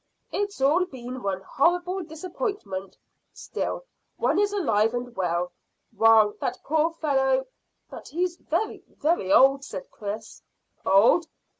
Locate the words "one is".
4.17-4.51